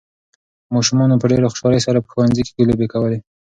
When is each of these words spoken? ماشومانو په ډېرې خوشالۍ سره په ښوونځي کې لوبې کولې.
ماشومانو 0.75 1.19
په 1.21 1.25
ډېرې 1.31 1.51
خوشالۍ 1.51 1.79
سره 1.87 1.97
په 2.03 2.09
ښوونځي 2.11 2.43
کې 2.47 2.67
لوبې 2.69 2.87
کولې. 2.93 3.19